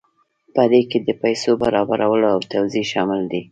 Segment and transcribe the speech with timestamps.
[0.55, 3.41] په دې کې د پیسو برابرول او توزیع شامل دي.